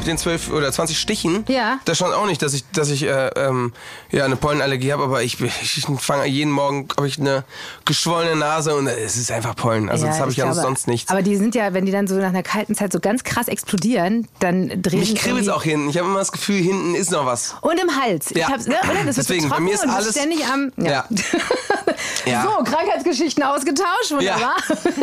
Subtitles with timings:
[0.00, 1.78] Mit den 12 oder 20 Stichen, Ja.
[1.84, 3.74] da stand auch nicht, dass ich, dass ich äh, ähm,
[4.10, 7.44] ja, eine Pollenallergie habe, aber ich, ich fange jeden Morgen, habe ich eine
[7.84, 9.90] geschwollene Nase und es ist einfach Pollen.
[9.90, 11.10] Also Ja, das habe ich ja glaube, sonst nichts.
[11.10, 13.46] Aber die sind ja, wenn die dann so nach einer kalten Zeit so ganz krass
[13.48, 15.90] explodieren, dann drehen Mich kribbelt es auch hinten.
[15.90, 17.54] Ich habe immer das Gefühl, hinten ist noch was.
[17.60, 18.30] Und im Hals.
[18.34, 18.48] Ja.
[18.58, 20.72] Ich ne, Deswegen, bei mir ist alles- ständig am.
[20.78, 21.04] Ja.
[22.24, 22.42] Ja.
[22.44, 24.54] So, Krankheitsgeschichten ausgetauscht, wunderbar.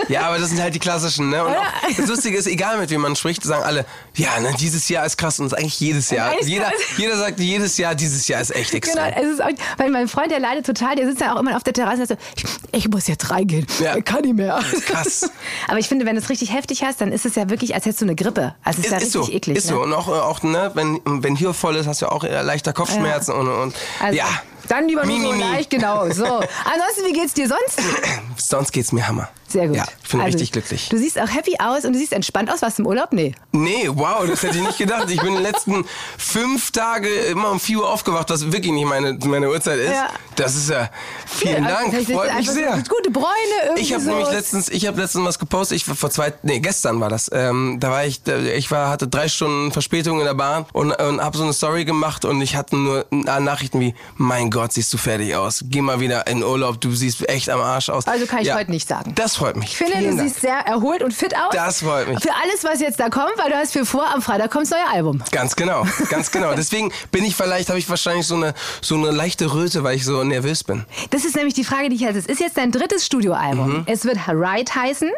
[0.08, 1.44] Ja, aber das sind halt die klassischen, ne?
[1.44, 1.64] Und auch,
[1.96, 5.18] das Lustige ist, egal mit wem man spricht, sagen alle, ja, ne, dieses Jahr ist
[5.18, 6.32] krass und ist eigentlich jedes Jahr.
[6.32, 9.26] Eigentlich Jeder, jeder sagt jedes Jahr, dieses Jahr ist echt Genau, extrem.
[9.26, 11.64] es ist auch, weil mein Freund, der leidet total, der sitzt ja auch immer auf
[11.64, 12.28] der Terrasse und sagt so,
[12.72, 13.96] ich, ich muss jetzt reingehen, Ja.
[13.98, 14.60] ich kann nicht mehr.
[14.86, 15.30] krass.
[15.68, 17.86] Aber ich finde, wenn du es richtig heftig hast, dann ist es ja wirklich, als
[17.86, 18.56] hättest du eine Grippe.
[18.64, 19.58] Also es ist, Ist, ja richtig so, eklig.
[19.58, 19.76] ist ne?
[19.76, 19.82] so.
[19.82, 22.74] Und auch, äh, auch ne, wenn, wenn hier voll ist, hast du auch eher leichter
[22.74, 24.26] Kopfschmerzen und, und Also, ja.
[24.68, 26.10] Dann lieber nur so leicht, genau.
[26.12, 26.26] So.
[26.26, 27.80] Ansonsten, wie geht's dir sonst?
[28.38, 29.30] Sonst geht's mir Hammer.
[29.48, 29.78] Sehr gut.
[29.78, 30.90] Ja, ich bin Also, richtig glücklich.
[30.90, 32.62] Du siehst auch happy aus und du siehst entspannt aus.
[32.62, 33.12] Warst du im Urlaub?
[33.12, 33.34] Nee.
[33.52, 35.10] Nee, wow, das hätte ich nicht gedacht.
[35.10, 35.86] Ich bin die letzten
[36.18, 39.92] fünf Tage immer um 4 Uhr aufgewacht, was wirklich nicht meine, meine Uhrzeit ist.
[39.92, 40.08] Ja.
[40.38, 40.90] Das ist ja,
[41.26, 42.72] vielen Ja, Dank, vielleicht freut ist mich sehr.
[42.88, 43.28] Gute Bräune
[43.66, 44.10] irgendwie Ich habe so.
[44.12, 45.76] nämlich letztens, ich habe letztens was gepostet.
[45.78, 47.30] Ich vor zwei, nee, gestern war das.
[47.34, 51.22] Ähm, da war ich, ich war, hatte drei Stunden Verspätung in der Bahn und, und
[51.22, 54.98] habe so eine Story gemacht und ich hatte nur Nachrichten wie: Mein Gott, siehst du
[54.98, 55.64] fertig aus.
[55.68, 56.80] Geh mal wieder in Urlaub.
[56.82, 58.08] Du siehst echt am Arsch aus.
[58.08, 59.14] Also kann ich Ja, heute nicht sagen.
[59.16, 59.72] Das freut mich.
[59.72, 60.30] Ich finde, Vielen du Dank.
[60.30, 61.54] siehst sehr erholt und fit aus.
[61.54, 62.20] Das freut mich.
[62.22, 64.72] Für alles, was jetzt da kommt, weil du hast viel vor, am Freitag kommt das
[64.72, 65.24] neue Album.
[65.32, 66.54] Ganz genau, ganz genau.
[66.56, 70.06] Deswegen bin ich vielleicht, habe ich wahrscheinlich so eine, so eine leichte Röte, weil ich
[70.06, 70.86] so nervös bin.
[71.12, 72.18] Das ist nämlich die Frage, die ich hatte.
[72.18, 73.70] Es ist jetzt dein drittes Studioalbum.
[73.80, 73.84] Mhm.
[73.86, 75.10] Es wird Right heißen.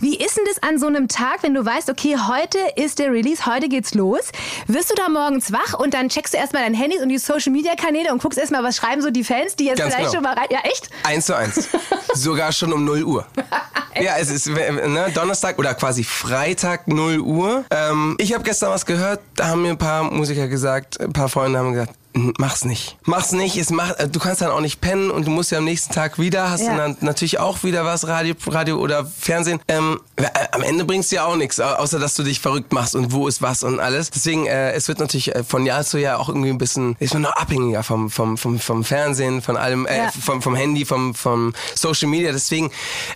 [0.00, 3.12] Wie ist denn das an so einem Tag, wenn du weißt, okay, heute ist der
[3.12, 4.20] Release, heute geht's los?
[4.66, 7.52] Wirst du da morgens wach und dann checkst du erstmal dein Handy und die Social
[7.52, 10.24] Media Kanäle und guckst erstmal, was schreiben so die Fans, die jetzt Ganz vielleicht genau.
[10.26, 10.48] schon mal rein.
[10.50, 10.88] Ja, echt?
[11.04, 11.68] Eins zu eins.
[12.14, 13.26] Sogar schon um 0 Uhr.
[14.00, 17.66] Ja, es ist äh, ne, Donnerstag oder quasi Freitag 0 Uhr.
[17.70, 21.28] Ähm, ich habe gestern was gehört, da haben mir ein paar Musiker gesagt, ein paar
[21.28, 22.98] Freunde haben gesagt, "N- Mach's nicht.
[23.04, 23.56] Mach's nicht.
[23.56, 25.94] Es macht, äh, du kannst dann auch nicht pennen und du musst ja am nächsten
[25.94, 26.76] Tag wieder, hast Ja.
[26.76, 29.60] dann natürlich auch wieder was, Radio, Radio oder Fernsehen.
[29.66, 32.94] Ähm, äh, am Ende bringt's dir auch nichts, au- außer dass du dich verrückt machst
[32.94, 34.10] und wo ist was und alles.
[34.10, 37.14] Deswegen, äh, es wird natürlich äh, von Jahr zu Jahr auch irgendwie ein bisschen, ist
[37.14, 40.10] man noch abhängiger vom, vom, vom, vom Fernsehen, von allem, äh, Ja.
[40.10, 42.32] vom, vom Handy, vom, vom Social Media.
[42.32, 42.70] Deswegen,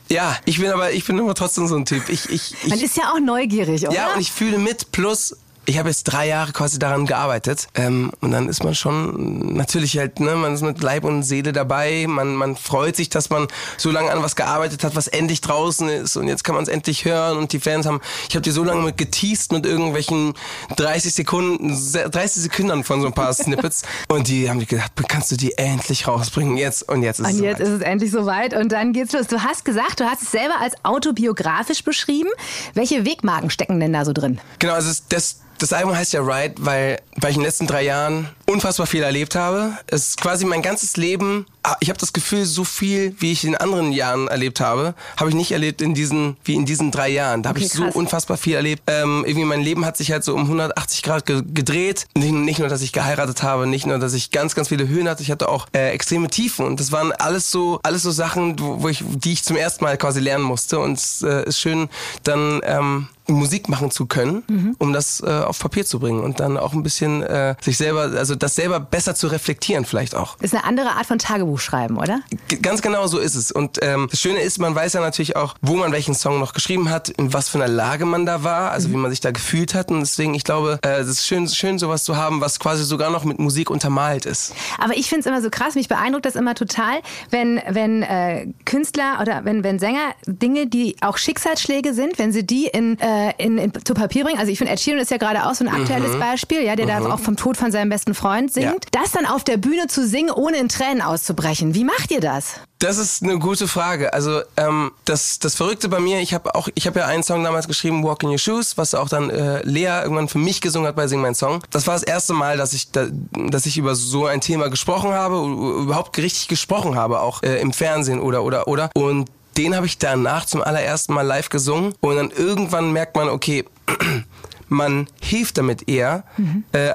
[0.09, 2.09] ja, ich bin aber, ich bin aber trotzdem so ein Typ.
[2.09, 3.95] Ich, ich, Man ich, ist ja auch neugierig, oder?
[3.95, 8.13] ja, und ich fühle mit, plus ich habe jetzt drei Jahre quasi daran gearbeitet ähm,
[8.21, 12.07] und dann ist man schon natürlich halt, ne, man ist mit Leib und Seele dabei,
[12.09, 15.89] man, man freut sich, dass man so lange an was gearbeitet hat, was endlich draußen
[15.89, 18.51] ist und jetzt kann man es endlich hören und die Fans haben, ich habe die
[18.53, 20.35] so lange mit geteased mit irgendwelchen
[20.77, 25.33] 30 Sekunden, se- 30 Sekunden von so ein paar Snippets und die haben gedacht, kannst
[25.33, 27.69] du die endlich rausbringen jetzt und jetzt ist es Und jetzt soweit.
[27.69, 29.27] ist es endlich soweit und dann geht's los.
[29.27, 32.29] Du hast gesagt, du hast es selber als autobiografisch beschrieben.
[32.75, 34.39] Welche Wegmarken stecken denn da so drin?
[34.59, 37.83] Genau, also das, das Album heißt ja Ride, weil, weil ich in den letzten drei
[37.83, 39.73] Jahren unfassbar viel erlebt habe.
[39.87, 41.47] Es ist quasi mein ganzes Leben.
[41.63, 45.31] ah, Ich habe das Gefühl, so viel, wie ich in anderen Jahren erlebt habe, habe
[45.31, 47.43] ich nicht erlebt in diesen, wie in diesen drei Jahren.
[47.43, 47.95] Da habe Okay, ich so krass.
[47.97, 48.83] unfassbar viel erlebt.
[48.87, 52.07] Ähm, irgendwie mein Leben hat sich halt so um 180 Grad ge gedreht.
[52.17, 55.09] Nicht, nicht nur, dass ich geheiratet habe, nicht nur, dass ich ganz, ganz viele Höhen
[55.09, 56.67] hatte, ich hatte auch äh, extreme Tiefen.
[56.67, 59.83] Und das waren alles so, alles so Sachen, wo, wo ich, die ich zum ersten
[59.85, 60.79] Mal quasi lernen musste.
[60.79, 61.89] Und es äh, ist schön,
[62.23, 64.77] dann ähm, Musik machen zu können, Mhm.
[64.79, 68.03] um das äh, auf Papier zu bringen und dann auch ein bisschen äh, sich selber,
[68.17, 70.37] also das selber besser zu reflektieren vielleicht auch.
[70.41, 72.21] Ist eine andere Art von Tagebuch schreiben, oder?
[72.49, 73.51] G ganz genau so ist es.
[73.53, 76.53] Und ähm, das Schöne ist, man weiß ja natürlich auch, wo man welchen Song noch
[76.53, 79.31] geschrieben hat, in was für einer Lage man da war, also wie man sich da
[79.31, 79.91] gefühlt hat.
[79.91, 83.11] Und deswegen, ich glaube, äh, es ist schön, schön, sowas zu haben, was quasi sogar
[83.11, 84.53] noch mit Musik untermalt ist.
[84.79, 87.01] Aber ich finde es immer so krass, mich beeindruckt das immer total,
[87.31, 92.45] wenn, wenn äh, Künstler oder wenn, wenn Sänger Dinge, die auch Schicksalsschläge sind, wenn sie
[92.47, 94.39] die in, äh, in, in, zu Papier bringen.
[94.39, 96.87] Also ich finde, Ed Sheeran ist ja gerade auch so ein aktuelles Beispiel, ja, der
[96.87, 98.67] da auch vom Tod von seinem besten Freund singt.
[98.67, 99.01] Ja.
[99.03, 101.75] Das dann auf der Bühne zu singen, ohne in Tränen auszubrechen.
[101.75, 102.61] Wie macht ihr das?
[102.79, 104.13] Das ist eine gute Frage.
[104.13, 107.43] Also ähm, das, das Verrückte bei mir, ich habe auch, ich habe ja einen Song
[107.43, 110.87] damals geschrieben, Walk in Your Shoes, was auch dann äh, Lea irgendwann für mich gesungen
[110.87, 111.63] hat bei Sing Mein Song.
[111.71, 113.07] Das war das erste Mal, dass ich, da,
[113.49, 115.37] dass ich über so ein Thema gesprochen habe,
[115.83, 118.91] überhaupt richtig gesprochen habe, auch äh, im Fernsehen oder oder oder.
[118.95, 123.29] Und den habe ich danach zum allerersten Mal live gesungen und dann irgendwann merkt man,
[123.29, 123.65] okay,
[124.69, 126.25] man hilft damit eher.
[126.73, 126.95] Äh,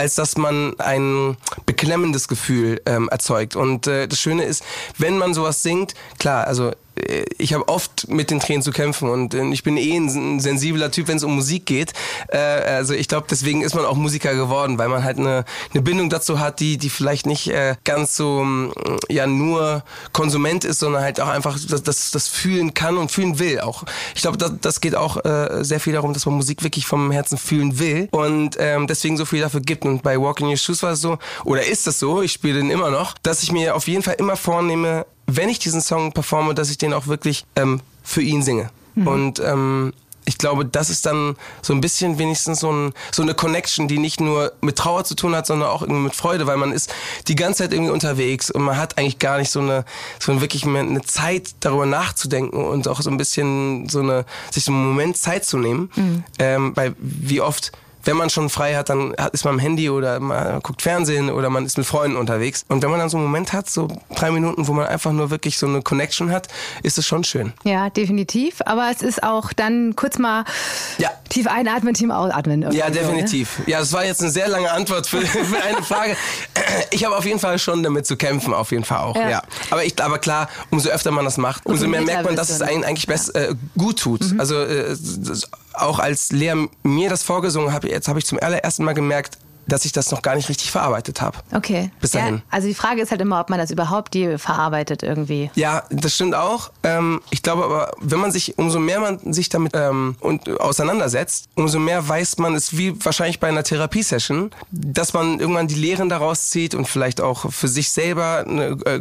[0.00, 1.36] als dass man ein
[1.66, 3.54] beklemmendes Gefühl ähm, erzeugt.
[3.54, 4.64] Und äh, das Schöne ist,
[4.96, 6.72] wenn man sowas singt, klar, also
[7.38, 10.90] ich habe oft mit den Tränen zu kämpfen und äh, ich bin eh ein sensibler
[10.90, 11.92] Typ, wenn es um Musik geht.
[12.28, 15.82] Äh, also ich glaube, deswegen ist man auch Musiker geworden, weil man halt eine, eine
[15.82, 18.72] Bindung dazu hat, die, die vielleicht nicht äh, ganz so mm,
[19.08, 19.82] ja nur
[20.12, 23.84] Konsument ist, sondern halt auch einfach das, das, das fühlen kann und fühlen will auch.
[24.14, 27.10] Ich glaube, das, das geht auch äh, sehr viel darum, dass man Musik wirklich vom
[27.10, 29.84] Herzen fühlen will und ähm, deswegen so viel dafür gibt.
[29.84, 32.70] Und bei Walking Your Shoes war es so, oder ist es so, ich spiele den
[32.70, 35.06] immer noch, dass ich mir auf jeden Fall immer vornehme,
[35.36, 38.70] wenn ich diesen Song performe, dass ich den auch wirklich ähm, für ihn singe.
[38.94, 39.06] Mhm.
[39.06, 39.92] Und ähm,
[40.24, 43.98] ich glaube, das ist dann so ein bisschen wenigstens so, ein, so, eine Connection, die
[43.98, 46.92] nicht nur mit Trauer zu tun hat, sondern auch irgendwie mit Freude, weil man ist
[47.26, 49.84] die ganze Zeit irgendwie unterwegs und man hat eigentlich gar nicht so eine,
[50.20, 54.64] so eine wirklich eine Zeit darüber nachzudenken und auch so ein bisschen so eine, sich
[54.64, 55.90] so einen Moment Zeit zu nehmen.
[55.96, 56.24] Mhm.
[56.38, 57.72] Ähm, weil wie oft
[58.04, 61.50] wenn man schon frei hat, dann ist man am Handy oder man guckt Fernsehen oder
[61.50, 62.64] man ist mit Freunden unterwegs.
[62.68, 65.30] Und wenn man dann so einen Moment hat, so drei Minuten, wo man einfach nur
[65.30, 66.48] wirklich so eine Connection hat,
[66.82, 67.52] ist es schon schön.
[67.64, 68.60] Ja, definitiv.
[68.64, 70.44] Aber es ist auch dann kurz mal
[70.98, 71.10] ja.
[71.28, 72.70] tief einatmen, tief ausatmen.
[72.72, 73.56] Ja, definitiv.
[73.56, 73.70] So, ne?
[73.70, 76.16] Ja, das war jetzt eine sehr lange Antwort für, für eine Frage.
[76.90, 79.16] Ich habe auf jeden Fall schon damit zu kämpfen, auf jeden Fall auch.
[79.16, 79.28] Ja.
[79.28, 79.42] ja.
[79.70, 82.50] Aber, ich, aber klar, umso öfter man das macht, umso, umso mehr merkt man, dass
[82.50, 84.32] es einen eigentlich best, äh, gut tut.
[84.32, 84.40] Mhm.
[84.40, 84.96] Also äh,
[85.82, 89.38] auch als Lea mir das vorgesungen hat, jetzt habe ich zum allerersten Mal gemerkt,
[89.70, 91.38] dass ich das noch gar nicht richtig verarbeitet habe.
[91.52, 91.90] Okay.
[92.00, 92.36] Bis dahin.
[92.36, 95.50] Ja, also die Frage ist halt immer, ob man das überhaupt die verarbeitet irgendwie.
[95.54, 96.70] Ja, das stimmt auch.
[96.82, 101.48] Ähm, ich glaube aber, wenn man sich, umso mehr man sich damit ähm, und auseinandersetzt,
[101.54, 106.08] umso mehr weiß man es, wie wahrscheinlich bei einer Therapiesession, dass man irgendwann die Lehren
[106.08, 109.00] daraus zieht und vielleicht auch für sich selber eine, äh,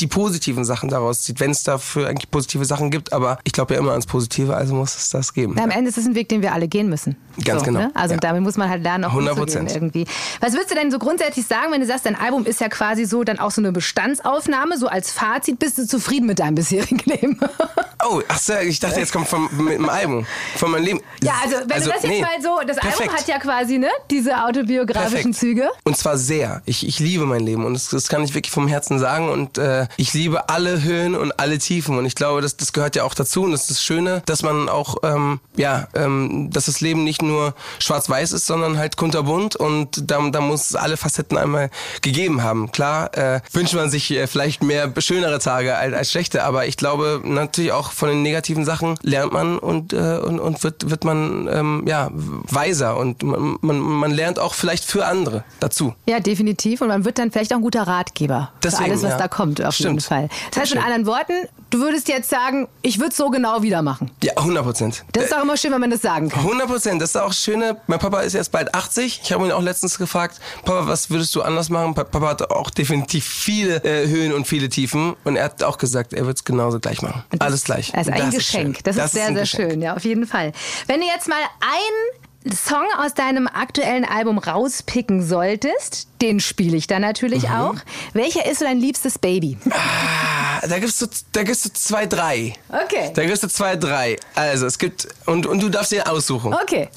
[0.00, 3.12] die positiven Sachen daraus zieht, wenn es dafür eigentlich positive Sachen gibt.
[3.12, 5.54] Aber ich glaube ja immer ans Positive, also muss es das geben.
[5.56, 7.16] Na, am Ende ist es ein Weg, den wir alle gehen müssen.
[7.42, 7.80] Ganz so, genau.
[7.80, 7.90] Ne?
[7.94, 8.20] Also ja.
[8.20, 10.12] damit muss man halt lernen, auch 100 Prozent irgendwie.
[10.40, 13.04] Was würdest du denn so grundsätzlich sagen, wenn du sagst, dein Album ist ja quasi
[13.04, 17.02] so dann auch so eine Bestandsaufnahme, so als Fazit, bist du zufrieden mit deinem bisherigen
[17.04, 17.40] Leben?
[18.08, 21.00] oh, ach so, ich dachte, jetzt kommt vom, mit dem Album, von meinem Leben.
[21.22, 23.00] Ja, also wenn also, du das jetzt nee, mal so, das perfekt.
[23.02, 25.36] Album hat ja quasi ne, diese autobiografischen perfekt.
[25.36, 25.70] Züge.
[25.84, 26.62] Und zwar sehr.
[26.66, 29.58] Ich, ich liebe mein Leben und das, das kann ich wirklich vom Herzen sagen und
[29.58, 33.04] äh, ich liebe alle Höhen und alle Tiefen und ich glaube, das, das gehört ja
[33.04, 36.80] auch dazu und das ist das Schöne, dass man auch, ähm, ja, ähm, dass das
[36.80, 41.70] Leben nicht nur schwarz-weiß ist, sondern halt kunterbunt und da, da muss alle Facetten einmal
[42.02, 42.72] gegeben haben.
[42.72, 46.76] Klar äh, wünscht man sich äh, vielleicht mehr schönere Tage als, als schlechte, aber ich
[46.76, 51.04] glaube natürlich auch von den negativen Sachen lernt man und, äh, und, und wird, wird
[51.04, 55.94] man ähm, ja, weiser und man, man, man lernt auch vielleicht für andere dazu.
[56.06, 59.10] Ja, definitiv und man wird dann vielleicht auch ein guter Ratgeber Deswegen, für alles, was
[59.12, 59.18] ja.
[59.18, 59.88] da kommt, auf Stimmt.
[59.88, 60.28] jeden Fall.
[60.50, 63.82] Das heißt, mit anderen Worten, du würdest jetzt sagen, ich würde es so genau wieder
[63.82, 64.10] machen.
[64.22, 65.04] Ja, 100 Prozent.
[65.12, 66.40] Das ist auch immer schön, wenn man das sagen kann.
[66.40, 67.02] 100 Prozent.
[67.02, 67.76] Das ist auch Schöne.
[67.86, 69.20] Mein Papa ist jetzt bald 80.
[69.24, 71.94] Ich habe ihn auch letztens gefragt, Papa, was würdest du anders machen?
[71.94, 76.12] Papa hat auch definitiv viele äh, Höhen und viele Tiefen und er hat auch gesagt,
[76.12, 77.24] er wird es genauso gleich machen.
[77.38, 77.83] Alles gleich.
[77.92, 78.76] Also ein das Geschenk.
[78.78, 80.52] Ist das, das, ist sehr, sehr schön, ja, auf jeden Fall.
[80.86, 82.20] Wenn du jetzt mal ein
[82.52, 87.54] Song aus deinem aktuellen Album rauspicken solltest, den spiele ich dann natürlich mhm.
[87.54, 87.74] auch.
[88.12, 89.56] Welcher ist so dein liebstes Baby?
[89.70, 92.52] Ah, da gibt's so, da gibt's so zwei, drei.
[92.68, 93.10] Okay.
[93.14, 94.16] Da gibt's so zwei, drei.
[94.34, 96.54] Also es gibt und und du darfst dir aussuchen.
[96.54, 96.88] Okay.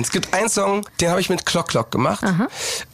[0.00, 2.24] Es gibt einen Song, den habe ich mit Clock Clock gemacht.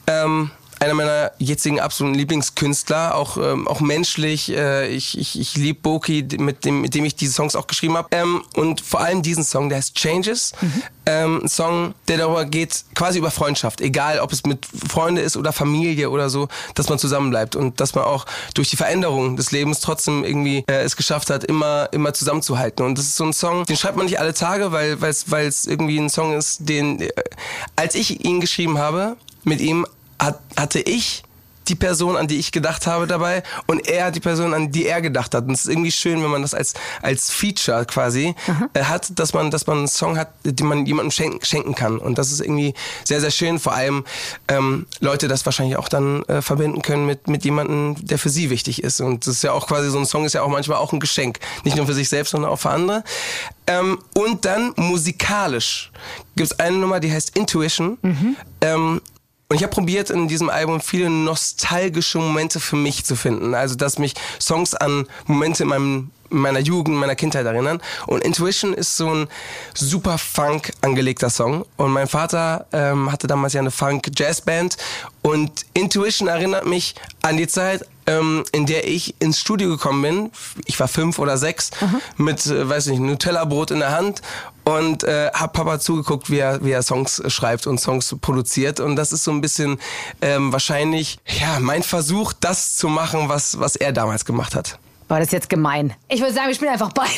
[0.07, 0.51] Ähm,
[0.85, 4.51] einer meiner jetzigen absoluten Lieblingskünstler, auch, ähm, auch menschlich.
[4.51, 7.97] Äh, ich ich, ich liebe Boki, mit dem, mit dem ich diese Songs auch geschrieben
[7.97, 8.09] habe.
[8.13, 10.53] Ähm, und vor allem diesen Song, der heißt Changes.
[10.61, 10.83] Mhm.
[11.07, 13.81] Ähm, ein Song, der darüber geht, quasi über Freundschaft.
[13.81, 17.95] Egal, ob es mit Freunde ist oder Familie oder so, dass man zusammenbleibt und dass
[17.95, 22.15] man auch durch die Veränderung des Lebens trotzdem irgendwie äh, es geschafft hat, immer, immer
[22.15, 22.85] zusammenzuhalten.
[22.85, 25.99] Und das ist so ein Song, den schreibt man nicht alle Tage, weil es irgendwie
[25.99, 27.11] ein Song ist, den, äh,
[27.77, 29.87] als ich ihn geschrieben habe, mit ihm
[30.19, 31.25] hat, hatte ich
[31.69, 35.01] die Person, an die ich gedacht habe dabei und er die Person, an die er
[35.01, 35.45] gedacht hat.
[35.45, 38.35] Und es ist irgendwie schön, wenn man das als, als Feature quasi
[38.75, 41.99] äh, hat, dass man, dass man einen Song hat, den man jemandem schenken, schenken kann.
[41.99, 43.59] Und das ist irgendwie sehr, sehr schön.
[43.59, 44.05] Vor allem
[44.49, 48.51] ähm, Leute das wahrscheinlich auch dann äh, verbinden können mit, mit jemandem, der für sie
[48.51, 49.01] wichtig ist.
[49.01, 51.01] Und das ist ja auch quasi, so ein Song ist ja auch manchmal auch ein
[51.01, 51.39] Geschenk.
[51.65, 53.05] Nicht nur für sich selbst, sondern auch für andere.
[53.67, 55.91] Ähm, und dann musikalisch
[56.37, 57.97] gibt es eine Nummer, die heißt Intuition.
[58.03, 58.37] Mhm.
[58.61, 59.01] Ähm,
[59.49, 63.55] und ich habe probiert, in diesem Album viele nostalgische Momente für mich zu finden.
[63.55, 67.81] Also, dass mich Songs an Momente in meinem meiner Jugend, meiner Kindheit erinnern.
[68.07, 69.29] Und Intuition ist so ein
[69.75, 71.65] super Funk angelegter Song.
[71.77, 74.77] Und mein Vater ähm, hatte damals ja eine Funk-Jazz-Band.
[75.23, 80.31] Und Intuition erinnert mich an die Zeit, ähm, in der ich ins Studio gekommen bin.
[80.67, 82.01] Ich war fünf oder sechs Aha.
[82.17, 84.21] mit, äh, weiß nicht, Nutella-Brot in der Hand
[84.65, 88.81] und äh, hab Papa zugeguckt, wie er, wie er Songs schreibt und Songs produziert.
[88.81, 89.79] Und das ist so ein bisschen
[90.21, 94.79] ähm, wahrscheinlich ja mein Versuch, das zu machen, was, was er damals gemacht hat.
[95.15, 95.95] Boah, das ist jetzt gemein.
[96.09, 97.09] Ich würde sagen, wir spielen einfach beide.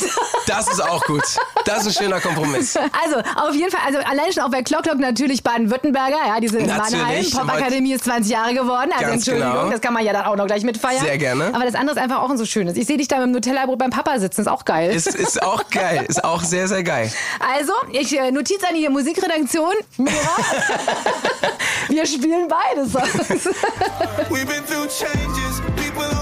[0.47, 1.23] Das ist auch gut.
[1.65, 2.77] Das ist ein schöner Kompromiss.
[2.77, 6.49] Also, auf jeden Fall, also allein schon auch bei Clock Clock natürlich Baden-Württemberger, ja, die
[6.49, 6.67] sind in.
[6.67, 7.25] Mannheim.
[7.31, 9.71] Popakademie ist 20 Jahre geworden, also Ganz Entschuldigung, genau.
[9.71, 11.03] das kann man ja dann auch noch gleich mitfeiern.
[11.03, 11.55] Sehr gerne.
[11.55, 12.77] Aber das andere ist einfach auch ein so schönes.
[12.77, 14.95] Ich sehe dich da mit dem Nutella-Brot beim Papa sitzen, ist auch geil.
[14.95, 16.05] Ist, ist auch geil.
[16.07, 17.11] Ist auch sehr, sehr geil.
[17.57, 19.73] Also, ich äh, Notiz an die Musikredaktion.
[19.97, 20.15] Mira,
[21.89, 23.49] wir spielen beide Songs.
[24.29, 26.16] We've been through changes, people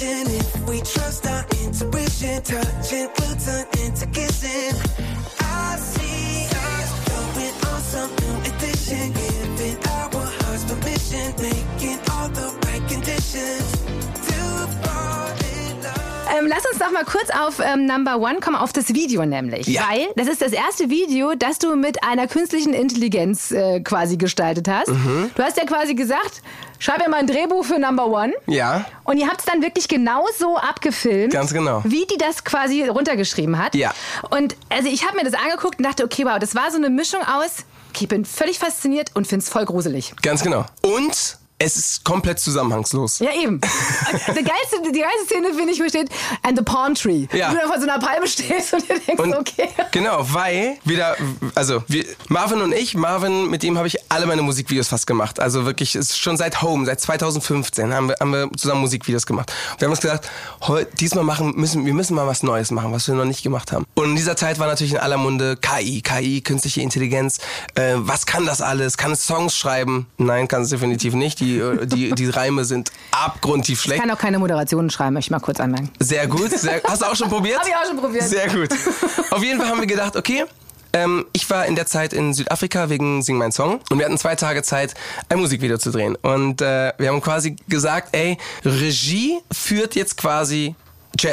[0.00, 0.37] watching.
[16.48, 19.66] Lass uns doch mal kurz auf ähm, Number One kommen, auf das Video nämlich.
[19.66, 19.82] Ja.
[19.88, 24.68] Weil das ist das erste Video, das du mit einer künstlichen Intelligenz äh, quasi gestaltet
[24.68, 24.88] hast.
[24.88, 25.30] Mhm.
[25.34, 26.42] Du hast ja quasi gesagt,
[26.78, 28.32] schreib mir mal ein Drehbuch für Number One.
[28.46, 28.86] Ja.
[29.04, 31.82] Und ihr habt es dann wirklich genau so abgefilmt, Ganz genau.
[31.84, 33.74] wie die das quasi runtergeschrieben hat.
[33.74, 33.92] Ja.
[34.30, 36.90] Und also ich habe mir das angeguckt und dachte, okay, wow, das war so eine
[36.90, 40.14] Mischung aus, okay, ich bin völlig fasziniert und finde es voll gruselig.
[40.22, 40.64] Ganz genau.
[40.82, 43.18] Und es ist komplett zusammenhangslos.
[43.18, 43.60] Ja, eben.
[44.28, 46.08] die, geilste, die geilste Szene, finde ich, wo steht,
[46.42, 47.26] and the palm tree.
[47.32, 47.50] Ja.
[47.50, 49.68] Wo du vor so einer Palme stehst und dir denkst, Und okay.
[49.90, 51.16] Genau, weil wieder,
[51.56, 55.40] also wir, Marvin und ich, Marvin, mit dem habe ich alle meine Musikvideos fast gemacht.
[55.40, 59.52] Also wirklich, ist schon seit Home, seit 2015 haben wir, haben wir zusammen Musikvideos gemacht.
[59.78, 60.30] Wir haben uns gedacht,
[60.66, 63.72] heu, diesmal machen müssen, wir müssen mal was Neues machen, was wir noch nicht gemacht
[63.72, 63.84] haben.
[63.94, 67.38] Und in dieser Zeit war natürlich in aller Munde KI, KI, künstliche Intelligenz.
[67.74, 68.96] Äh, was kann das alles?
[68.96, 70.06] Kann es Songs schreiben?
[70.18, 71.40] Nein, kann es definitiv nicht.
[71.40, 74.00] Die, äh, die, die Reime sind abgrundtief Ich schlecht.
[74.02, 75.90] kann auch keine Moderationen schreiben, möchte ich mal kurz anmerken.
[75.98, 76.50] Sehr gut.
[76.50, 77.58] Sehr, hast du auch schon probiert?
[77.60, 78.24] Hab ich auch schon probiert.
[78.24, 78.68] Sehr gut.
[79.30, 80.44] Auf jeden Fall haben wir gedacht, okay,
[80.92, 84.18] ähm, ich war in der Zeit in Südafrika wegen Sing Mein Song und wir hatten
[84.18, 84.94] zwei Tage Zeit,
[85.28, 86.16] ein Musikvideo zu drehen.
[86.16, 90.74] Und äh, wir haben quasi gesagt, ey, Regie führt jetzt quasi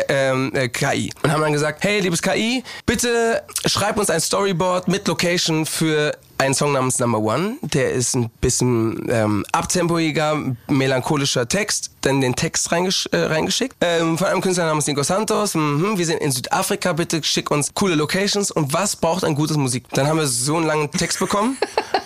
[0.10, 1.12] ähm, äh, KI.
[1.24, 6.17] Und haben dann gesagt, hey, liebes KI, bitte schreib uns ein Storyboard mit Location für
[6.37, 7.57] einen Song namens Number One.
[7.61, 11.91] Der ist ein bisschen ähm, abtempoiger, melancholischer Text.
[12.01, 13.75] Dann den Text reingesch äh, reingeschickt.
[13.81, 15.55] Ähm, von einem Künstler namens Nico Santos.
[15.55, 18.51] Mhm, wir sind in Südafrika, bitte schick uns coole Locations.
[18.51, 19.85] Und was braucht ein gutes Musik?
[19.93, 21.57] Dann haben wir so einen langen Text bekommen.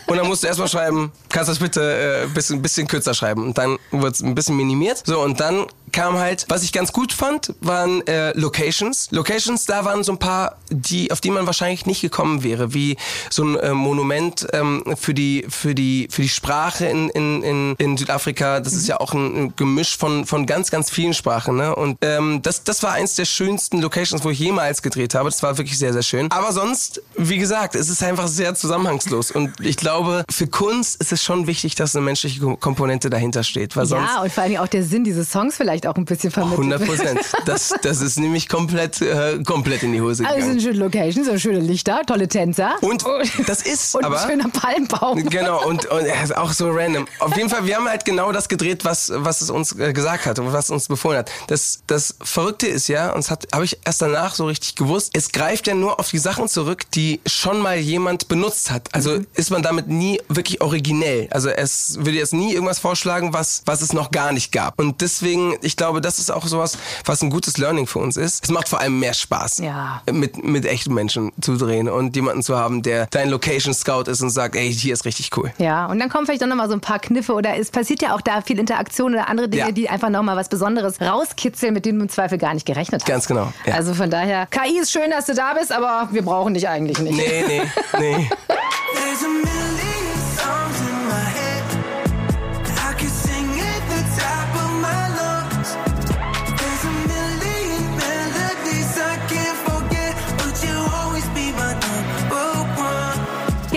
[0.08, 3.14] Und dann musst du erstmal schreiben, kannst du das bitte ein äh, bisschen, bisschen kürzer
[3.14, 3.44] schreiben.
[3.44, 5.04] Und dann wird es ein bisschen minimiert.
[5.06, 9.08] So, und dann kam halt, was ich ganz gut fand, waren äh, Locations.
[9.12, 12.98] Locations, da waren so ein paar, die, auf die man wahrscheinlich nicht gekommen wäre, wie
[13.30, 17.76] so ein äh, Monument ähm, für die für die für die Sprache in, in, in,
[17.78, 18.60] in Südafrika.
[18.60, 21.58] Das ist ja auch ein, ein Gemisch von von ganz ganz vielen Sprachen.
[21.58, 21.76] Ne?
[21.76, 25.30] Und ähm, das das war eins der schönsten Locations, wo ich jemals gedreht habe.
[25.30, 26.32] Das war wirklich sehr sehr schön.
[26.32, 29.32] Aber sonst, wie gesagt, es ist einfach sehr zusammenhangslos.
[29.32, 33.76] Und ich glaube, für Kunst ist es schon wichtig, dass eine menschliche Komponente dahinter steht,
[33.76, 36.32] weil sonst Ja, und vor allem auch der Sinn dieses Songs vielleicht auch ein bisschen
[36.32, 36.90] vermittelt 100 wird.
[37.00, 37.20] Prozent.
[37.46, 40.76] Das, das ist nämlich komplett, äh, komplett in die Hose Also es sind gegangen.
[40.76, 42.76] schöne Locations, so schöne Lichter, tolle Tänzer.
[42.82, 43.04] Und
[43.48, 44.22] das ist und aber...
[44.22, 45.30] ein schöner Palmbaum.
[45.30, 47.06] Genau, und, und er ist auch so random.
[47.20, 50.26] Auf jeden Fall, wir haben halt genau das gedreht, was, was es uns äh, gesagt
[50.26, 51.32] hat und was uns befohlen hat.
[51.48, 55.32] Das, das Verrückte ist ja, und das habe ich erst danach so richtig gewusst, es
[55.32, 58.90] greift ja nur auf die Sachen zurück, die schon mal jemand benutzt hat.
[58.94, 59.28] Also Mhm.
[59.34, 61.28] ist man damit nie wirklich originell.
[61.32, 64.80] Also es würde jetzt nie irgendwas vorschlagen, was, was es noch gar nicht gab.
[64.80, 68.44] Und deswegen, ich glaube, das ist auch sowas, was ein gutes Learning für uns ist.
[68.44, 70.02] Es macht vor allem mehr Spaß, Ja.
[70.12, 74.22] mit, mit echten Menschen zu drehen und jemanden zu haben, der dein Location Scout ist
[74.22, 75.54] und sagt, ey, hier ist richtig cool.
[75.60, 78.02] Ja, und dann kommen vielleicht auch noch mal so ein paar Kniffe oder es passiert
[78.02, 79.72] ja auch da viel Interaktion oder andere Dinge, Ja.
[79.72, 83.02] die einfach noch mal was Besonderes rauskitzeln, mit denen du im Zweifel gar nicht gerechnet
[83.04, 83.08] hast.
[83.08, 83.76] Ganz genau, ja.
[83.76, 86.98] Also von daher, KI ist schön, dass du da bist, aber wir brauchen dich eigentlich
[86.98, 87.16] nicht.
[87.16, 87.62] Nee, nee,
[88.00, 88.30] nee.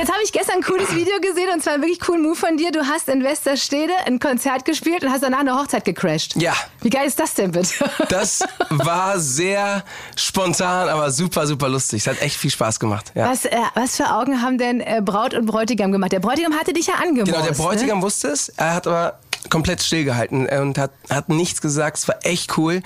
[0.02, 2.56] Jetzt habe ich gestern ein cooles Video gesehen und zwar einen wirklich coolen Move von
[2.56, 2.72] dir.
[2.72, 6.34] Du hast in Westerstede ein Konzert gespielt und hast danach eine Hochzeit gecrashed.
[6.34, 6.54] Ja.
[6.80, 7.72] Wie geil ist das denn bitte?
[8.08, 9.84] Das war sehr
[10.16, 12.00] spontan, aber super, super lustig.
[12.00, 13.12] Es hat echt viel Spaß gemacht.
[13.14, 13.30] Ja.
[13.30, 16.10] Was, äh, was für Augen haben denn äh, Braut und Bräutigam gemacht?
[16.10, 17.26] Der Bräutigam hatte dich ja angemorst.
[17.30, 17.56] Genau, der Ne?
[17.56, 18.48] Bräutigam wusste es.
[18.48, 19.20] Er hat aber
[19.50, 21.98] komplett stillgehalten äh, und hat, hat nichts gesagt.
[21.98, 22.82] Es war echt cool.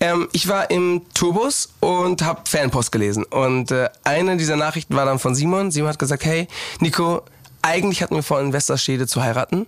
[0.00, 3.24] Ähm, ich war im Tourbus und habe Fanpost gelesen.
[3.24, 5.70] Und äh, eine dieser Nachrichten war dann von Simon.
[5.70, 6.48] Simon hat gesagt, hey,
[6.80, 7.22] Nico,
[7.62, 9.66] eigentlich hatten wir vor, in Westerstede zu heiraten.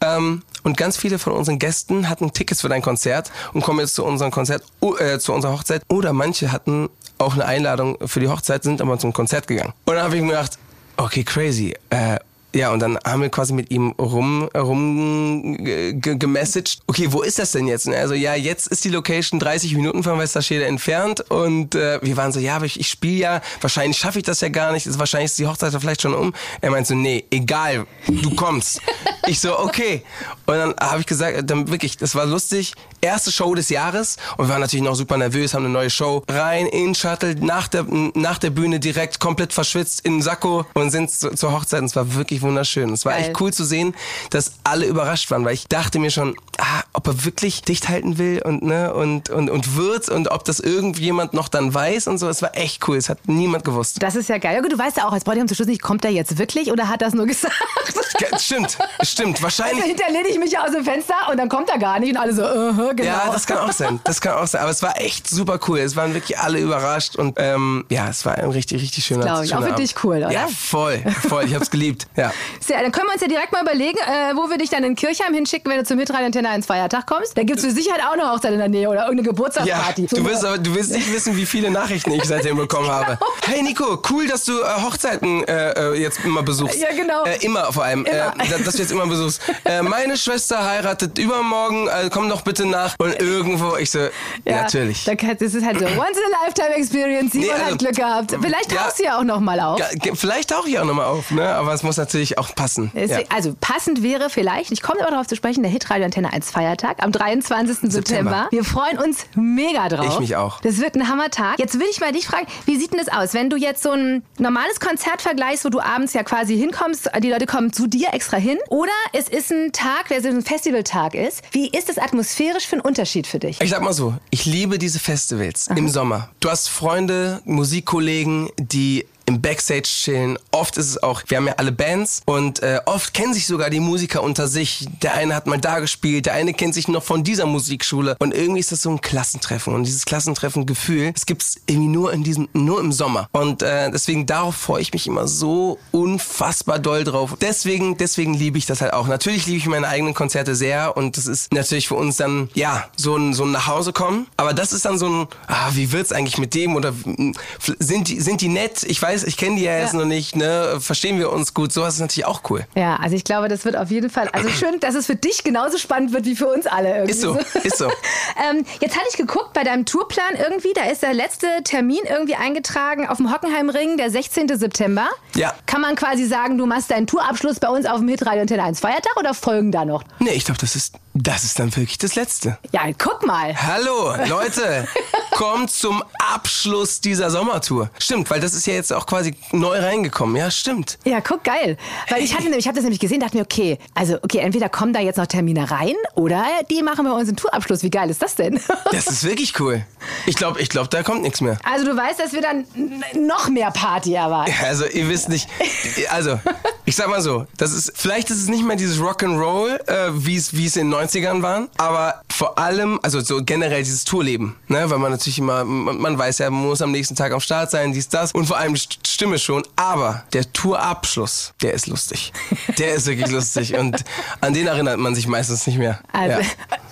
[0.00, 3.94] Ähm, und ganz viele von unseren Gästen hatten Tickets für dein Konzert und kommen jetzt
[3.94, 4.64] zu unserem Konzert,
[4.98, 5.82] äh, zu unserer Hochzeit.
[5.88, 9.72] Oder manche hatten auch eine Einladung für die Hochzeit, sind aber zum Konzert gegangen.
[9.84, 10.58] Und dann habe ich mir gedacht,
[10.96, 11.74] okay, crazy.
[11.90, 12.18] Äh,
[12.54, 16.80] ja, und dann haben wir quasi mit ihm rum, rum ge- gemessaged.
[16.86, 17.88] Okay, wo ist das denn jetzt?
[17.88, 22.32] Also ja, jetzt ist die Location 30 Minuten von Westerstede entfernt und äh, wir waren
[22.32, 25.30] so, ja, aber ich, ich spiele ja, wahrscheinlich schaffe ich das ja gar nicht, wahrscheinlich
[25.30, 26.32] ist die Hochzeit vielleicht schon um.
[26.60, 28.80] Er meint so, nee, egal, du kommst.
[29.26, 30.02] ich so, okay.
[30.46, 34.46] Und dann habe ich gesagt, dann wirklich, das war lustig, erste Show des Jahres und
[34.46, 37.86] wir waren natürlich noch super nervös, haben eine neue Show rein in Shuttle, nach der,
[38.14, 41.96] nach der Bühne direkt komplett verschwitzt in Sakko und sind zu, zur Hochzeit und es
[41.96, 42.92] war wirklich wunderschön.
[42.92, 43.22] Es war Geil.
[43.30, 43.94] echt cool zu sehen,
[44.30, 48.18] dass alle überrascht waren, weil ich dachte mir schon, ah, ob er wirklich dicht halten
[48.18, 52.18] will und ne und und und wird und ob das irgendjemand noch dann weiß und
[52.18, 52.28] so.
[52.28, 52.96] Es war echt cool.
[52.96, 54.02] Es hat niemand gewusst.
[54.02, 54.54] Das ist ja geil.
[54.54, 56.70] Ja, gut, Du weißt ja auch als Bräutigam zum Schluss nicht, kommt er jetzt wirklich
[56.70, 57.54] oder hat das nur gesagt?
[58.18, 59.42] Ge- Stimmt, stimmt.
[59.42, 59.84] Wahrscheinlich.
[59.84, 62.34] Hinterher lehne ich mich aus dem Fenster und dann kommt er gar nicht und alle
[62.34, 63.02] so, uh, genau.
[63.08, 64.00] Ja, das kann auch sein.
[64.04, 64.60] Das kann auch sein.
[64.62, 65.78] Aber es war echt super cool.
[65.78, 69.44] Es waren wirklich alle überrascht und ähm, ja, es war ein richtig, richtig schöner glaub
[69.44, 69.54] ich.
[69.54, 69.78] Auch für Abend.
[69.78, 70.30] dich cool, oder?
[70.30, 71.44] Ja, voll, voll.
[71.44, 72.06] Ich hab's geliebt.
[72.16, 72.29] Ja.
[72.60, 74.94] Sehr, dann können wir uns ja direkt mal überlegen, äh, wo wir dich dann in
[74.94, 77.36] Kirchheim hinschicken, wenn du zum Hitradio Antenne 1 Feiertag kommst.
[77.36, 80.06] Da gibt's für Sicherheit auch eine Hochzeit in der Nähe oder irgendeine Ja, Geburtstagsparty.
[80.06, 83.18] du wirst, aber, du wirst nicht wissen, wie viele Nachrichten ich seitdem bekommen habe.
[83.46, 86.78] Hey Nico, cool, dass du äh, Hochzeiten äh, äh, jetzt immer besuchst.
[86.80, 87.24] Ja, genau.
[87.24, 88.04] Äh, immer vor allem.
[88.04, 88.34] Immer.
[88.38, 89.40] Äh, dass du jetzt immer besuchst.
[89.82, 92.94] Meine Schwester heiratet übermorgen, komm doch bitte nach.
[92.98, 93.98] Und irgendwo, ich so,
[94.44, 95.04] ja, natürlich.
[95.04, 95.14] Das
[95.54, 97.32] ist halt so Once-in-a-Lifetime-Experience.
[97.32, 98.36] Simon Nee, also- hat Glück gehabt.
[98.40, 98.82] Vielleicht Ja.
[98.82, 99.78] tauchst du ja auch noch mal auf.
[99.78, 101.48] Ja, vielleicht tauche ich auch nochmal auf, ne?
[101.54, 102.90] aber es muss natürlich auch passen.
[102.94, 103.00] Ja.
[103.06, 106.50] Deswegen- Also passend wäre vielleicht, ich komme aber darauf zu sprechen, der Hitradio Antenne 1
[106.50, 107.90] Feiertag am 23.
[107.90, 107.90] September.
[107.92, 108.48] September.
[108.50, 110.06] Wir freuen uns mega drauf.
[110.14, 110.60] Ich mich auch.
[110.60, 111.58] Das wird ein Hammertag.
[111.58, 113.90] Jetzt will ich mal dich fragen, wie sieht denn das aus, wenn du jetzt so
[113.92, 118.08] ein normales Konzert vergleichst, wo du abends ja quasi hinkommst, die Leute kommen zu dir
[118.12, 121.42] extra hin, oder es ist ein Tag, der so ein Festivaltag ist.
[121.52, 123.60] Wie ist das atmosphärisch für einen Unterschied für dich?
[123.60, 126.28] Ich sag mal so, ich liebe diese Festivals im Sommer.
[126.40, 130.38] Du hast Freunde, Musikkollegen, die im Backstage chillen.
[130.50, 133.70] Oft ist es auch, wir haben ja alle Bands und äh, oft kennen sich sogar
[133.70, 134.86] die Musiker unter sich.
[135.02, 138.34] Der eine hat mal da gespielt, der eine kennt sich noch von dieser Musikschule und
[138.34, 142.48] irgendwie ist das so ein Klassentreffen und dieses Klassentreffen-Gefühl, das gibt's irgendwie nur in diesem,
[142.52, 147.36] nur im Sommer und äh, deswegen darauf freue ich mich immer so unfassbar doll drauf.
[147.40, 149.06] Deswegen, deswegen liebe ich das halt auch.
[149.06, 152.88] Natürlich liebe ich meine eigenen Konzerte sehr und das ist natürlich für uns dann ja
[152.96, 154.26] so ein so ein nach Hause kommen.
[154.36, 157.32] Aber das ist dann so ein, ah, wie wird's eigentlich mit dem oder mm,
[157.78, 158.82] sind die sind die nett?
[158.84, 159.98] Ich weiß, ich kenne die ja jetzt Ja.
[160.00, 160.36] noch nicht.
[160.36, 161.72] Ne, verstehen wir uns gut?
[161.72, 162.66] Sowas ist natürlich auch cool.
[162.74, 165.44] Ja, also ich glaube, das wird auf jeden Fall, also schön, dass es für dich
[165.44, 167.12] genauso spannend wird wie für uns alle irgendwie.
[167.12, 167.86] Ist so, ist so.
[168.50, 172.34] ähm, jetzt hatte ich geguckt bei deinem Tourplan irgendwie, da ist der letzte Termin irgendwie
[172.34, 174.48] eingetragen auf dem Hockenheimring, der 16.
[174.58, 175.08] September.
[175.34, 175.54] Ja.
[175.66, 178.80] Kann man quasi sagen, du machst deinen Tourabschluss bei uns auf dem Hitradio Antenne 1
[178.80, 180.02] Feiertag oder folgen da noch?
[180.18, 182.56] Nee, ich glaube, das ist das ist dann wirklich das letzte.
[182.70, 183.54] Ja, guck mal.
[183.60, 184.86] Hallo, Leute,
[185.32, 187.90] kommt zum Abschluss dieser Sommertour.
[187.98, 190.36] Stimmt, weil das ist ja jetzt auch quasi neu reingekommen.
[190.36, 190.98] Ja, stimmt.
[191.04, 191.76] Ja, guck, geil.
[192.08, 194.68] Weil ich hatte nämlich, ich habe das nämlich gesehen, dachte mir, okay, also okay, entweder
[194.68, 197.82] kommen da jetzt noch Termine rein oder die machen wir uns einen Tourabschluss.
[197.82, 198.60] Wie geil ist das denn?
[198.92, 199.84] Das ist wirklich cool.
[200.26, 201.58] Ich glaube, ich glaube, da kommt nichts mehr.
[201.64, 202.66] Also du weißt, dass wir dann
[203.14, 204.52] noch mehr Party erwarten.
[204.64, 205.48] Also ihr wisst nicht,
[206.10, 206.38] also
[206.84, 210.36] ich sag mal so, das ist vielleicht ist es nicht mehr dieses Rock'n'Roll, äh, wie
[210.36, 214.56] es wie es in den 90ern waren, aber vor allem, also so generell dieses Tourleben,
[214.68, 217.40] ne, weil man natürlich immer, man, man weiß ja, man muss am nächsten Tag am
[217.40, 218.76] Start sein, dies das und vor allem
[219.06, 222.32] Stimme schon, aber der Tourabschluss, der ist lustig,
[222.78, 224.04] der ist wirklich lustig und
[224.40, 226.00] an den erinnert man sich meistens nicht mehr.
[226.12, 226.46] Also, ja.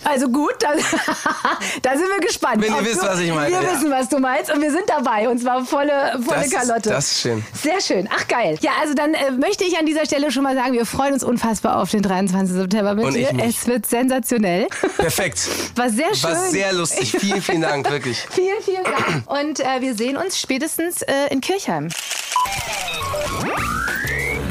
[0.05, 0.69] Also gut, da,
[1.83, 2.63] da sind wir gespannt.
[2.63, 3.73] Wenn ihr wisst, du, was ich meine, Wir ja.
[3.73, 6.91] wissen, was du meinst und wir sind dabei und zwar volle, volle Das ist- Kalotte.
[6.91, 7.45] das ist schön.
[7.55, 8.09] Sehr schön.
[8.15, 8.59] Ach geil.
[8.61, 11.25] Ja, also dann äh, möchte ich an dieser Stelle schon mal sagen, wir freuen uns
[11.25, 12.55] unfassbar auf den 23.
[12.57, 13.35] September mit Und ich dir.
[13.35, 13.45] mich.
[13.61, 14.69] Es wird sensationell.
[14.97, 15.41] Perfekt.
[15.77, 16.31] War sehr schön.
[16.31, 17.13] War sehr lustig.
[17.19, 18.19] Vielen, vielen Dank, wirklich.
[18.31, 19.25] Vielen, vielen Dank.
[19.27, 21.89] Und äh, wir sehen uns spätestens äh, in Kirchheim.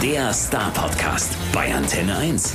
[0.01, 2.53] Der Star Podcast bei Antenne 1.